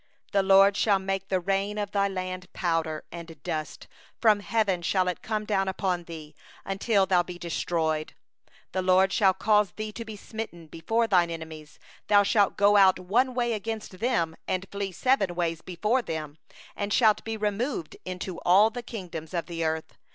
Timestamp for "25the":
8.73-8.85